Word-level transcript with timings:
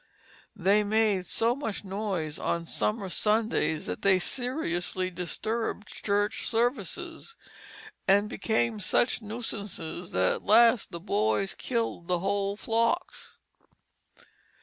They 0.55 0.83
made 0.83 1.27
so 1.27 1.55
much 1.55 1.83
noise 1.83 2.39
on 2.39 2.65
summer 2.65 3.07
Sundays 3.07 3.85
that 3.85 4.01
they 4.01 4.17
seriously 4.17 5.11
disturbed 5.11 5.87
church 5.89 6.47
services; 6.47 7.35
and 8.07 8.27
became 8.27 8.79
such 8.79 9.21
nuisances 9.21 10.09
that 10.09 10.33
at 10.37 10.43
last 10.43 10.89
the 10.91 10.99
boys 10.99 11.53
killed 11.53 12.09
whole 12.09 12.57
flocks. 12.57 13.37